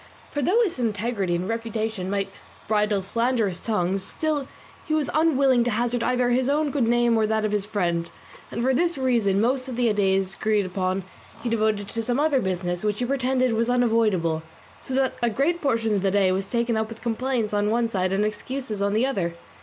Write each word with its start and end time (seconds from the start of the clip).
For 0.31 0.41
though 0.41 0.59
his 0.63 0.79
integrity 0.79 1.35
and 1.35 1.47
reputation 1.47 2.09
might 2.09 2.31
bridle 2.67 3.03
slanderous 3.03 3.59
tongues, 3.59 4.01
still 4.03 4.47
he 4.87 4.95
was 4.95 5.11
unwilling 5.13 5.63
to 5.65 5.69
hazard 5.69 6.01
either 6.01 6.31
his 6.31 6.49
own 6.49 6.71
good 6.71 6.87
name 6.87 7.15
or 7.15 7.27
that 7.27 7.45
of 7.45 7.51
his 7.51 7.67
friend; 7.67 8.09
and 8.49 8.63
for 8.63 8.73
this 8.73 8.97
reason 8.97 9.39
most 9.39 9.67
of 9.69 9.75
the 9.75 9.93
days 9.93 10.35
agreed 10.35 10.65
upon 10.65 11.03
he 11.43 11.49
devoted 11.49 11.87
to 11.89 12.01
some 12.01 12.19
other 12.19 12.39
business 12.41 12.83
which 12.83 12.97
he 12.97 13.05
pretended 13.05 13.53
was 13.53 13.69
unavoidable; 13.69 14.41
so 14.81 14.95
that 14.95 15.13
a 15.21 15.29
great 15.29 15.61
portion 15.61 15.93
of 15.93 16.01
the 16.01 16.09
day 16.09 16.31
was 16.31 16.47
taken 16.49 16.75
up 16.75 16.89
with 16.89 17.03
complaints 17.03 17.53
on 17.53 17.69
one 17.69 17.87
side 17.87 18.11
and 18.11 18.25
excuses 18.25 18.81
on 18.81 18.93
the 18.95 19.05
other. 19.05 19.35